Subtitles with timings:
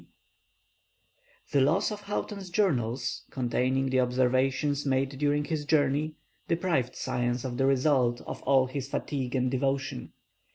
[1.51, 6.15] The loss of Houghton's journals, containing the observations made during his journey,
[6.47, 10.13] deprived science of the result of all his fatigue and devotion.